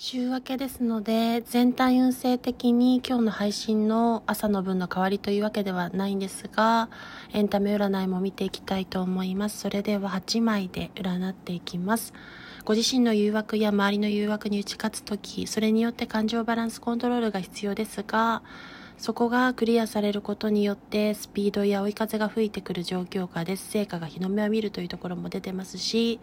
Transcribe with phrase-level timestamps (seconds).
[0.00, 6.88] 週明けですので、全体運勢的に今日の配信の朝の分の代わりというわけではないんですが、
[7.32, 9.58] エンタメ占いも見ていきたいと思います。
[9.58, 12.12] それでは8枚で占っていきます。
[12.64, 18.42] ご自身の誘惑や周りの誘惑に打ち勝つとき、それによって感情バランスコントロールが必要ですが、
[18.98, 26.18] そこがクリアされることによってスピードや追い風が吹いてくる状況下で成果が日の目を見るというところも出てますし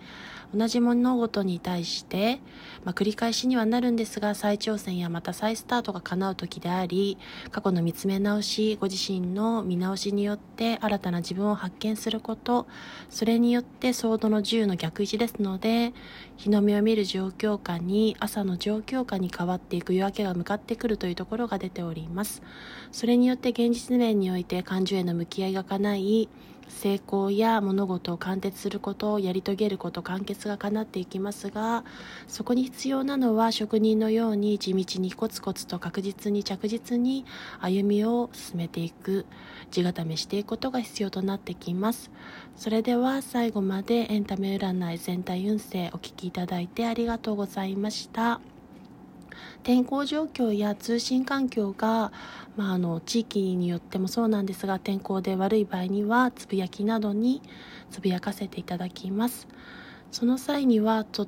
[0.54, 2.42] 同じ物事に対して、
[2.84, 7.18] まあ、繰り返しにはなるんですが再挑戦やまた再スタートが叶う時であり
[7.50, 12.68] 過去の見つめ直しご自身の見直しによって新たな自分を発見すること
[13.10, 15.93] それによってソードの10の逆位置ですので
[16.36, 22.42] 日の目を見る状況下に朝の状況下に変わっていく夜明けが向かってくるというところが出ております。
[22.92, 26.29] それによって現実面において感情への向き合いが叶い
[26.68, 31.83] 成功や物事を貫徹することをやり遂げること完結が叶っていきますが
[32.28, 37.25] そこに必要なのは職人のように地道にコツコツと確実に着実に
[37.59, 39.25] 歩みを進めていく
[39.72, 42.12] 地固めしていくことが必要となってきます
[42.56, 48.55] それでは最後までエンタメ占い全体運勢お聴きいただいてありがとうございました。
[49.66, 52.12] 天候状況や通信環境が、
[52.56, 57.42] まあ、あの地域によってもそうなんですが天候で悪い場合にはつぶやきなどに
[57.90, 59.48] つぶやかせていただきます。
[60.12, 61.28] その際にはと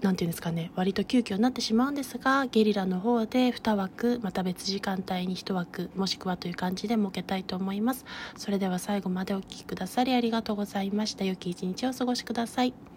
[0.00, 8.06] なんていうんですかね割と急遽になってしまうんですがゲリラの方で2枠また別時間帯に1枠もしくはという感じで設けたいと思います。
[8.38, 11.24] それでは最後までお聴きくださりありがとうございました。
[11.24, 12.93] 良き一日をお過ごしください。